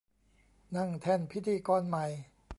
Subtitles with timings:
[0.75, 2.05] นั่งแท่นพิธีกรใหม่